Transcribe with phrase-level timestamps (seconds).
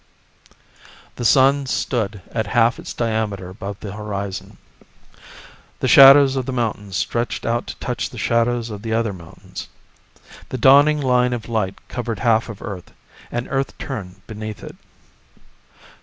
[1.17, 4.57] The sun stood at half its diameter above the horizon.
[5.79, 9.67] The shadows of the mountains stretched out to touch the shadows of the other mountains.
[10.49, 12.91] The dawning line of light covered half of Earth,
[13.31, 14.75] and Earth turned beneath it.